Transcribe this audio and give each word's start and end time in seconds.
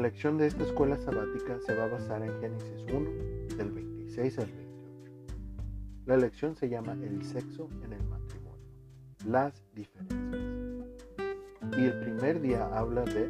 lección 0.00 0.38
de 0.38 0.46
esta 0.46 0.64
escuela 0.64 0.96
sabática 0.96 1.58
se 1.66 1.74
va 1.74 1.84
a 1.84 1.88
basar 1.88 2.22
en 2.22 2.40
Génesis 2.40 2.84
1, 2.92 3.56
del 3.56 3.70
26 3.70 4.38
al 4.38 4.46
28. 4.46 4.70
La 6.06 6.16
lección 6.16 6.56
se 6.56 6.68
llama 6.68 6.94
El 6.94 7.24
sexo 7.24 7.68
en 7.84 7.92
el 7.92 8.02
matrimonio, 8.04 8.64
las 9.26 9.62
diferencias. 9.74 10.20
Y 11.78 11.84
el 11.84 12.00
primer 12.00 12.40
día 12.40 12.66
habla 12.66 13.04
de 13.04 13.28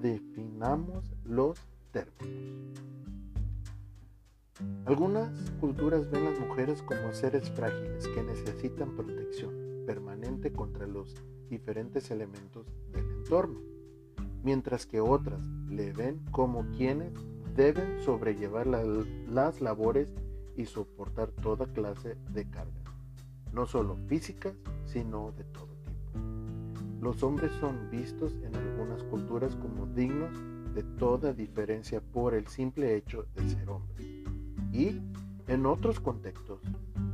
definamos 0.00 1.14
los 1.24 1.60
términos. 1.92 2.82
Algunas 4.86 5.30
culturas 5.60 6.10
ven 6.10 6.24
las 6.24 6.40
mujeres 6.40 6.82
como 6.82 7.12
seres 7.12 7.50
frágiles 7.50 8.08
que 8.08 8.22
necesitan 8.22 8.96
protección 8.96 9.84
permanente 9.86 10.52
contra 10.52 10.86
los 10.86 11.14
diferentes 11.48 12.10
elementos 12.10 12.66
del 12.92 13.04
entorno, 13.04 13.60
mientras 14.46 14.86
que 14.86 15.00
otras 15.00 15.44
le 15.68 15.92
ven 15.92 16.24
como 16.30 16.64
quienes 16.70 17.12
deben 17.56 17.98
sobrellevar 18.04 18.68
las 18.68 19.60
labores 19.60 20.14
y 20.56 20.66
soportar 20.66 21.32
toda 21.42 21.66
clase 21.66 22.16
de 22.30 22.48
cargas, 22.48 22.94
no 23.52 23.66
solo 23.66 23.96
físicas, 24.06 24.54
sino 24.84 25.32
de 25.32 25.42
todo 25.42 25.66
tipo. 25.84 26.20
Los 27.00 27.24
hombres 27.24 27.50
son 27.58 27.90
vistos 27.90 28.36
en 28.44 28.54
algunas 28.54 29.02
culturas 29.02 29.56
como 29.56 29.86
dignos 29.86 30.30
de 30.76 30.84
toda 30.96 31.32
diferencia 31.32 32.00
por 32.00 32.32
el 32.32 32.46
simple 32.46 32.94
hecho 32.94 33.26
de 33.34 33.50
ser 33.50 33.68
hombres 33.68 34.06
y, 34.72 35.00
en 35.48 35.66
otros 35.66 35.98
contextos, 35.98 36.60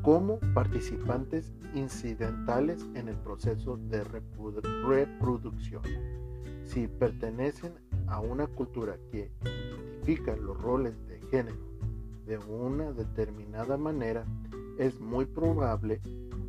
como 0.03 0.39
participantes 0.53 1.51
incidentales 1.75 2.87
en 2.95 3.09
el 3.09 3.17
proceso 3.17 3.79
de 3.79 4.05
reproducción. 4.05 5.83
Si 6.65 6.89
pertenecen 6.89 7.73
a 8.07 8.21
una 8.21 8.47
cultura 8.47 8.97
que 9.11 9.31
identifica 9.43 10.37
los 10.37 10.61
roles 10.61 10.95
de 11.07 11.21
género 11.31 11.73
de 12.27 12.39
una 12.39 12.93
determinada 12.93 13.77
manera, 13.77 14.25
es 14.79 15.01
muy 15.01 15.27
probable 15.27 16.01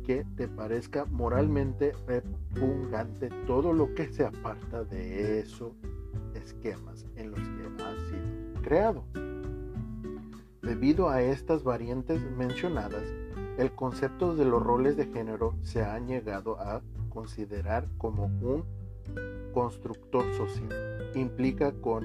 que 0.04 0.24
te 0.36 0.48
parezca 0.48 1.04
moralmente 1.06 1.92
repugnante 2.06 3.30
todo 3.46 3.72
lo 3.72 3.94
que 3.94 4.12
se 4.12 4.24
aparta 4.24 4.84
de 4.84 5.40
esos 5.40 5.72
esquemas 6.34 7.06
en 7.16 7.30
los 7.30 7.40
que 7.40 7.82
ha 7.82 7.94
sido 8.08 8.62
creado. 8.62 9.04
Debido 10.62 11.08
a 11.08 11.22
estas 11.22 11.62
variantes 11.62 12.20
mencionadas, 12.36 13.04
el 13.58 13.72
concepto 13.72 14.34
de 14.34 14.44
los 14.44 14.62
roles 14.62 14.96
de 14.96 15.06
género 15.06 15.54
se 15.62 15.82
ha 15.82 15.98
llegado 15.98 16.58
a 16.58 16.82
considerar 17.08 17.88
como 17.98 18.24
un 18.24 18.64
constructor 19.52 20.24
social. 20.34 21.10
Implica 21.14 21.72
con 21.72 22.04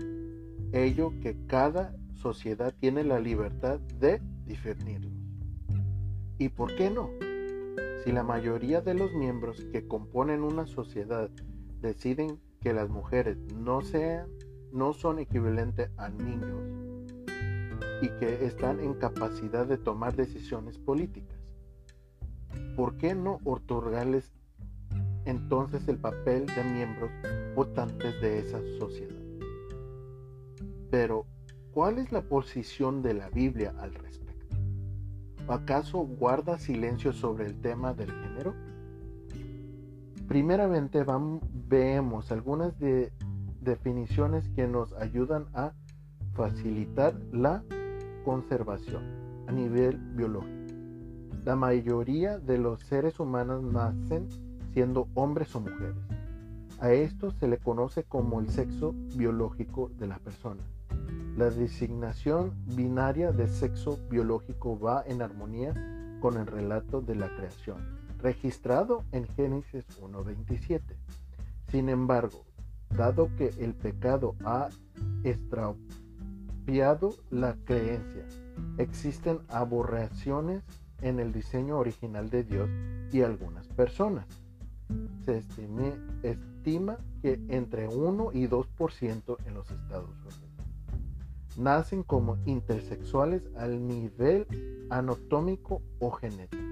ello 0.72 1.12
que 1.22 1.36
cada 1.48 1.96
sociedad 2.14 2.74
tiene 2.80 3.04
la 3.04 3.20
libertad 3.20 3.80
de 4.00 4.22
definirlos. 4.46 5.14
¿Y 6.38 6.50
por 6.50 6.76
qué 6.76 6.90
no? 6.90 7.10
Si 8.04 8.12
la 8.12 8.24
mayoría 8.24 8.82
de 8.82 8.94
los 8.94 9.14
miembros 9.14 9.66
que 9.72 9.88
componen 9.88 10.44
una 10.44 10.66
sociedad 10.66 11.30
deciden 11.82 12.40
que 12.62 12.74
las 12.74 12.90
mujeres 12.90 13.38
no 13.54 13.82
sean 13.82 14.28
no 14.72 14.94
son 14.94 15.20
equivalentes 15.20 15.90
a 15.98 16.10
niños 16.10 16.62
y 18.02 18.10
que 18.20 18.46
están 18.46 18.80
en 18.80 18.94
capacidad 18.94 19.66
de 19.66 19.78
tomar 19.78 20.16
decisiones 20.16 20.78
políticas. 20.78 21.38
¿Por 22.76 22.98
qué 22.98 23.16
no 23.16 23.40
otorgarles 23.44 24.32
entonces 25.30 25.88
el 25.88 25.98
papel 25.98 26.46
de 26.48 26.64
miembros 26.64 27.12
votantes 27.56 28.20
de 28.22 28.40
esa 28.40 28.60
sociedad? 28.78 29.16
Pero, 30.92 31.26
¿cuál 31.72 32.00
es 32.00 32.12
la 32.12 32.22
posición 32.22 33.02
de 33.02 33.14
la 33.14 33.30
Biblia 33.30 33.74
al 33.80 33.94
respecto? 33.94 34.58
¿Acaso 35.48 36.00
guarda 36.00 36.58
silencio 36.58 37.14
sobre 37.14 37.46
el 37.46 37.60
tema 37.62 37.94
del 37.94 38.12
género? 38.12 38.54
Primeramente 40.28 41.04
vamos, 41.04 41.42
vemos 41.68 42.32
algunas 42.32 42.78
de 42.80 43.12
definiciones 43.62 44.48
que 44.50 44.68
nos 44.68 44.94
ayudan 44.94 45.48
a 45.54 45.74
facilitar 46.34 47.16
la 47.32 47.64
conservación 48.24 49.04
a 49.48 49.52
nivel 49.52 49.98
biológico. 50.16 50.56
La 51.46 51.56
mayoría 51.56 52.38
de 52.38 52.58
los 52.58 52.82
seres 52.82 53.20
humanos 53.20 53.64
nacen 53.64 54.28
siendo 54.74 55.08
hombres 55.14 55.56
o 55.56 55.62
mujeres. 55.62 55.96
A 56.80 56.92
esto 56.92 57.32
se 57.32 57.48
le 57.48 57.58
conoce 57.58 58.04
como 58.04 58.40
el 58.40 58.50
sexo 58.50 58.94
biológico 59.16 59.92
de 59.98 60.08
la 60.08 60.18
persona. 60.20 60.62
La 61.36 61.50
designación 61.50 62.54
binaria 62.76 63.32
de 63.32 63.48
sexo 63.48 64.00
biológico 64.10 64.80
va 64.80 65.04
en 65.06 65.22
armonía 65.22 65.74
con 66.22 66.38
el 66.38 66.48
relato 66.48 67.02
de 67.02 67.16
la 67.16 67.30
creación, 67.36 67.78
registrado 68.22 69.04
en 69.12 69.26
Génesis 69.28 69.86
1.27. 70.02 70.82
Sin 71.70 71.90
embargo, 71.90 72.46
dado 72.96 73.30
que 73.38 73.54
el 73.60 73.74
pecado 73.74 74.36
ha 74.44 74.70
la 77.32 77.56
creencia. 77.66 78.26
Existen 78.78 79.40
aberraciones 79.50 80.64
en 81.02 81.20
el 81.20 81.34
diseño 81.34 81.78
original 81.78 82.30
de 82.30 82.44
Dios 82.44 82.70
y 83.12 83.22
algunas 83.22 83.68
personas. 83.70 84.26
Se 85.26 85.38
estima 86.24 86.98
que 87.22 87.40
entre 87.50 87.88
1 87.88 88.32
y 88.34 88.48
2% 88.48 89.38
en 89.46 89.54
los 89.54 89.70
Estados 89.70 90.10
Unidos 90.10 90.50
nacen 91.60 92.04
como 92.04 92.38
intersexuales 92.46 93.44
al 93.58 93.86
nivel 93.86 94.48
anatómico 94.90 95.82
o 96.00 96.12
genético. 96.12 96.64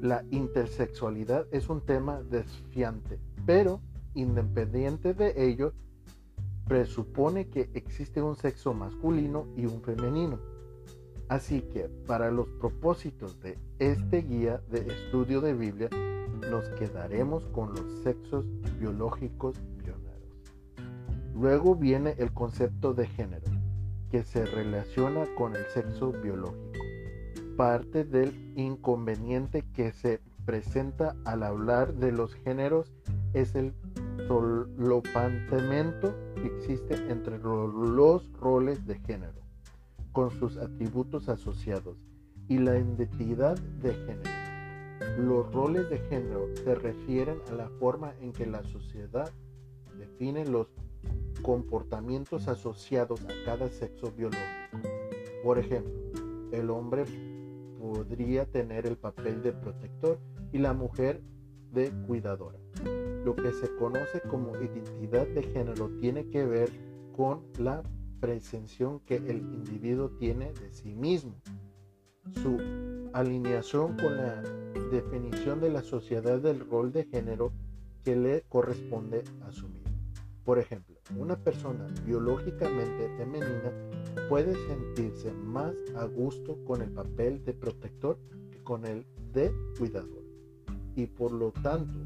La 0.00 0.24
intersexualidad 0.30 1.46
es 1.52 1.68
un 1.68 1.80
tema 1.80 2.22
desfiante, 2.22 3.18
pero 3.44 3.80
independiente 4.14 5.14
de 5.14 5.34
ello, 5.36 5.72
presupone 6.66 7.48
que 7.48 7.70
existe 7.74 8.22
un 8.22 8.34
sexo 8.34 8.72
masculino 8.74 9.46
y 9.56 9.66
un 9.66 9.82
femenino. 9.82 10.38
Así 11.28 11.60
que 11.60 11.88
para 12.06 12.30
los 12.30 12.48
propósitos 12.60 13.40
de 13.40 13.58
este 13.78 14.22
guía 14.22 14.62
de 14.70 14.80
estudio 14.80 15.40
de 15.40 15.54
Biblia, 15.54 15.90
nos 16.40 16.68
quedaremos 16.70 17.46
con 17.46 17.74
los 17.74 18.02
sexos 18.02 18.46
biológicos 18.78 19.56
pioneros. 19.78 20.06
Luego 21.34 21.74
viene 21.74 22.14
el 22.18 22.32
concepto 22.32 22.94
de 22.94 23.06
género, 23.06 23.46
que 24.10 24.22
se 24.22 24.46
relaciona 24.46 25.24
con 25.36 25.56
el 25.56 25.64
sexo 25.66 26.12
biológico. 26.12 26.56
Parte 27.56 28.04
del 28.04 28.52
inconveniente 28.56 29.64
que 29.74 29.92
se 29.92 30.20
presenta 30.44 31.16
al 31.24 31.42
hablar 31.42 31.94
de 31.94 32.12
los 32.12 32.34
géneros 32.34 32.92
es 33.32 33.54
el 33.54 33.74
solopantemento 34.28 36.14
que 36.36 36.46
existe 36.46 36.94
entre 37.10 37.38
los 37.38 38.32
roles 38.40 38.86
de 38.86 38.98
género, 39.00 39.40
con 40.12 40.30
sus 40.30 40.56
atributos 40.56 41.28
asociados, 41.28 41.96
y 42.48 42.58
la 42.58 42.78
identidad 42.78 43.58
de 43.82 43.92
género. 43.92 44.45
Los 45.16 45.50
roles 45.50 45.88
de 45.88 45.98
género 45.98 46.46
se 46.56 46.74
refieren 46.74 47.38
a 47.48 47.54
la 47.54 47.68
forma 47.80 48.14
en 48.20 48.32
que 48.32 48.44
la 48.44 48.62
sociedad 48.64 49.32
define 49.98 50.44
los 50.44 50.66
comportamientos 51.40 52.48
asociados 52.48 53.22
a 53.24 53.44
cada 53.46 53.68
sexo 53.68 54.12
biológico. 54.12 54.78
Por 55.42 55.58
ejemplo, 55.58 55.92
el 56.52 56.68
hombre 56.68 57.04
podría 57.78 58.44
tener 58.44 58.86
el 58.86 58.96
papel 58.96 59.42
de 59.42 59.52
protector 59.52 60.18
y 60.52 60.58
la 60.58 60.74
mujer 60.74 61.22
de 61.72 61.90
cuidadora. 62.06 62.58
Lo 63.24 63.34
que 63.34 63.52
se 63.52 63.74
conoce 63.76 64.20
como 64.28 64.54
identidad 64.56 65.26
de 65.28 65.42
género 65.42 65.88
tiene 65.98 66.28
que 66.28 66.44
ver 66.44 66.70
con 67.16 67.42
la 67.58 67.82
presención 68.20 69.00
que 69.00 69.16
el 69.16 69.38
individuo 69.38 70.10
tiene 70.10 70.52
de 70.52 70.70
sí 70.72 70.94
mismo, 70.94 71.40
su 72.42 72.58
alineación 73.12 73.96
con 73.96 74.16
la 74.16 74.42
definición 74.90 75.60
de 75.60 75.70
la 75.70 75.82
sociedad 75.82 76.40
del 76.40 76.60
rol 76.68 76.92
de 76.92 77.04
género 77.04 77.52
que 78.04 78.16
le 78.16 78.42
corresponde 78.48 79.24
asumir. 79.42 79.82
Por 80.44 80.58
ejemplo, 80.58 80.96
una 81.16 81.36
persona 81.36 81.86
biológicamente 82.04 83.08
femenina 83.16 83.72
puede 84.28 84.54
sentirse 84.68 85.32
más 85.32 85.74
a 85.96 86.04
gusto 86.04 86.56
con 86.64 86.82
el 86.82 86.90
papel 86.90 87.44
de 87.44 87.52
protector 87.52 88.18
que 88.50 88.62
con 88.62 88.86
el 88.86 89.04
de 89.32 89.52
cuidador 89.78 90.24
y 90.94 91.06
por 91.06 91.32
lo 91.32 91.52
tanto 91.52 91.98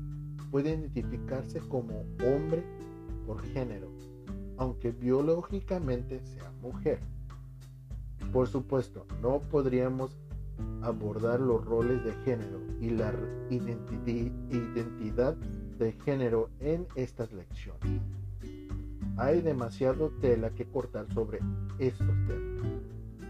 puede 0.51 0.71
identificarse 0.71 1.61
como 1.61 2.01
hombre 2.27 2.65
por 3.27 3.43
género, 3.43 3.89
aunque 4.57 4.91
biológicamente 4.91 6.21
sea 6.25 6.51
mujer. 6.61 7.01
Por 8.33 8.49
supuesto, 8.49 9.07
no 9.23 9.41
podríamos 9.41 10.17
abordar 10.83 11.41
los 11.41 11.65
roles 11.65 12.05
de 12.05 12.13
género 12.25 12.61
y 12.81 12.91
la 12.91 13.13
identidad 13.51 15.37
de 15.79 15.93
género 16.05 16.51
en 16.61 16.87
estas 16.95 17.33
lecciones. 17.33 18.03
hay 19.17 19.43
demasiado 19.43 20.11
tela 20.21 20.51
que 20.51 20.67
cortar 20.67 21.07
sobre 21.13 21.41
estos 21.79 22.07
temas. 22.27 22.63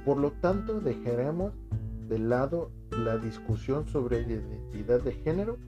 Por 0.05 0.19
lo 0.19 0.32
tanto, 0.32 0.81
dejaremos 0.81 1.53
de 2.09 2.19
lado 2.19 2.71
la 2.91 3.19
discusión 3.19 3.87
sobre 3.87 4.23
la 4.23 4.32
identidad 4.32 5.00
de 5.03 5.12
género 5.12 5.59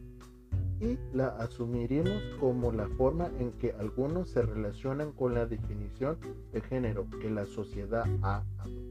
y 0.81 0.99
la 1.14 1.29
asumiremos 1.29 2.20
como 2.41 2.73
la 2.73 2.88
forma 2.88 3.31
en 3.38 3.53
que 3.53 3.73
algunos 3.79 4.31
se 4.31 4.43
relacionan 4.43 5.12
con 5.12 5.35
la 5.35 5.47
definición 5.47 6.19
de 6.53 6.61
género 6.61 7.06
que 7.20 7.31
la 7.31 7.47
sociedad 7.47 8.05
ha 8.23 8.43
adoptado, 8.59 8.81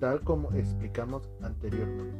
tal 0.00 0.20
como 0.22 0.52
explicamos 0.52 1.28
anteriormente. 1.42 2.18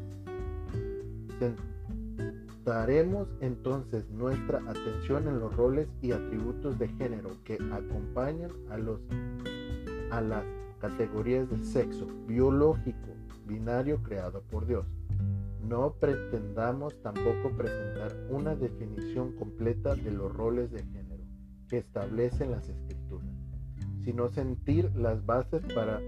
Centraremos 1.38 3.28
entonces 3.40 4.08
nuestra 4.10 4.58
atención 4.68 5.26
en 5.26 5.40
los 5.40 5.56
roles 5.56 5.88
y 6.02 6.12
atributos 6.12 6.78
de 6.78 6.88
género 6.88 7.30
que 7.44 7.54
acompañan 7.72 8.50
a, 8.70 8.76
los, 8.76 9.00
a 10.10 10.20
las 10.20 10.44
categorías 10.80 11.50
de 11.50 11.64
sexo 11.64 12.06
biológico 12.28 13.08
binario 13.46 14.00
creado 14.02 14.42
por 14.42 14.66
Dios 14.66 14.86
no 15.70 15.94
pretendamos 16.00 17.00
tampoco 17.00 17.50
presentar 17.56 18.12
una 18.28 18.56
definición 18.56 19.32
completa 19.36 19.94
de 19.94 20.10
los 20.10 20.34
roles 20.34 20.72
de 20.72 20.82
género 20.82 21.22
que 21.68 21.78
establecen 21.78 22.50
las 22.50 22.68
escrituras, 22.68 23.28
sino 24.02 24.28
sentir 24.28 24.90
las 24.96 25.24
bases 25.24 25.62
para 25.72 26.00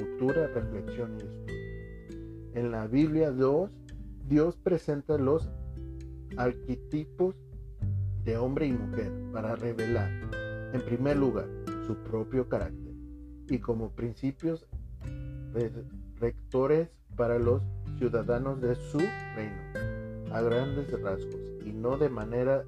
futura 0.00 0.46
reflexión 0.48 1.16
y 1.16 1.22
estudio. 1.22 2.50
En 2.54 2.70
la 2.70 2.86
Biblia 2.86 3.30
2, 3.30 3.70
Dios 4.26 4.56
presenta 4.56 5.18
los 5.18 5.48
arquetipos 6.36 7.36
de 8.24 8.36
hombre 8.38 8.66
y 8.66 8.72
mujer 8.72 9.12
para 9.32 9.56
revelar, 9.56 10.10
en 10.72 10.80
primer 10.82 11.16
lugar, 11.16 11.48
su 11.86 11.96
propio 11.96 12.48
carácter 12.48 12.94
y 13.48 13.58
como 13.58 13.90
principios 13.90 14.66
rectores 16.20 16.88
para 17.16 17.38
los 17.38 17.62
ciudadanos 17.98 18.60
de 18.60 18.74
su 18.76 18.98
reino, 19.34 20.32
a 20.32 20.40
grandes 20.40 20.90
rasgos, 21.02 21.40
y 21.66 21.72
no 21.72 21.98
de 21.98 22.08
manera 22.08 22.64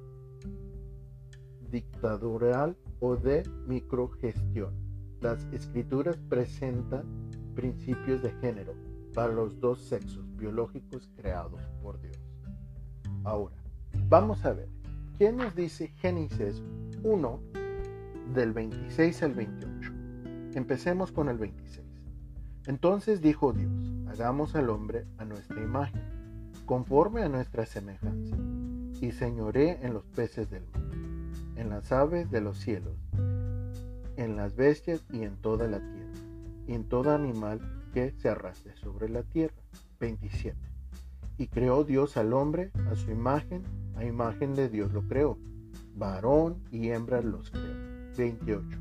dictatorial 1.71 2.75
o 2.99 3.15
de 3.15 3.43
microgestión. 3.67 4.73
Las 5.21 5.45
escrituras 5.53 6.17
presentan 6.27 7.22
principios 7.53 8.21
de 8.21 8.31
género 8.41 8.73
para 9.13 9.31
los 9.31 9.59
dos 9.59 9.81
sexos 9.81 10.25
biológicos 10.37 11.09
creados 11.15 11.61
por 11.81 11.99
Dios. 12.01 12.19
Ahora, 13.23 13.55
vamos 14.09 14.43
a 14.45 14.53
ver, 14.53 14.69
¿quién 15.17 15.37
nos 15.37 15.55
dice 15.55 15.87
Génesis 15.99 16.61
1 17.03 17.39
del 18.33 18.53
26 18.53 19.23
al 19.23 19.33
28? 19.33 19.91
Empecemos 20.55 21.11
con 21.11 21.29
el 21.29 21.37
26. 21.37 21.83
Entonces 22.65 23.21
dijo 23.21 23.53
Dios, 23.53 23.71
hagamos 24.07 24.55
al 24.55 24.69
hombre 24.69 25.05
a 25.17 25.25
nuestra 25.25 25.61
imagen, 25.61 26.01
conforme 26.65 27.23
a 27.23 27.29
nuestra 27.29 27.65
semejanza, 27.65 28.37
y 29.01 29.11
señoré 29.11 29.79
en 29.85 29.93
los 29.93 30.05
peces 30.05 30.49
del 30.49 30.63
mar, 30.71 30.81
en 31.57 31.69
las 31.69 31.91
aves 31.91 32.31
de 32.31 32.39
los 32.39 32.57
cielos, 32.57 32.95
en 34.15 34.37
las 34.37 34.55
bestias 34.55 35.03
y 35.11 35.23
en 35.23 35.35
toda 35.37 35.67
la 35.67 35.79
tierra, 35.79 36.02
y 36.67 36.73
en 36.73 36.87
todo 36.87 37.11
animal 37.11 37.59
que 37.93 38.11
se 38.11 38.29
arrastre 38.29 38.75
sobre 38.77 39.09
la 39.09 39.23
tierra. 39.23 39.55
27. 39.99 40.57
Y 41.37 41.47
creó 41.47 41.83
Dios 41.83 42.17
al 42.17 42.33
hombre 42.33 42.71
a 42.91 42.95
su 42.95 43.11
imagen, 43.11 43.63
a 43.95 44.05
imagen 44.05 44.53
de 44.53 44.69
Dios 44.69 44.91
lo 44.91 45.07
creó, 45.07 45.37
varón 45.95 46.61
y 46.71 46.89
hembra 46.89 47.21
los 47.21 47.49
creó. 47.49 47.93
28. 48.17 48.79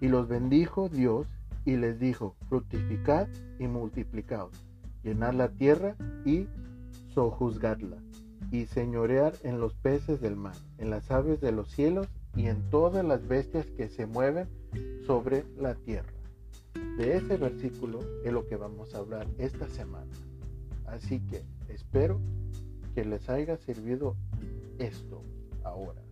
Y 0.00 0.08
los 0.08 0.28
bendijo 0.28 0.88
Dios 0.88 1.26
y 1.64 1.76
les 1.76 1.98
dijo, 1.98 2.34
fructificad 2.48 3.28
y 3.58 3.68
multiplicaos, 3.68 4.52
llenad 5.02 5.34
la 5.34 5.48
tierra 5.48 5.96
y 6.24 6.48
sojuzgadla, 7.14 7.98
y 8.50 8.66
señorear 8.66 9.34
en 9.42 9.60
los 9.60 9.74
peces 9.74 10.20
del 10.20 10.36
mar, 10.36 10.56
en 10.78 10.90
las 10.90 11.10
aves 11.10 11.40
de 11.40 11.52
los 11.52 11.70
cielos 11.70 12.08
y 12.34 12.46
en 12.46 12.68
todas 12.70 13.04
las 13.04 13.26
bestias 13.28 13.66
que 13.66 13.88
se 13.88 14.06
mueven 14.06 14.48
sobre 15.06 15.44
la 15.56 15.74
tierra. 15.74 16.11
De 16.96 17.16
ese 17.16 17.36
versículo 17.38 18.00
es 18.22 18.32
lo 18.32 18.46
que 18.46 18.56
vamos 18.56 18.94
a 18.94 18.98
hablar 18.98 19.26
esta 19.38 19.68
semana. 19.68 20.12
Así 20.84 21.20
que 21.20 21.42
espero 21.68 22.20
que 22.94 23.04
les 23.04 23.28
haya 23.30 23.56
servido 23.56 24.14
esto 24.78 25.22
ahora. 25.64 26.02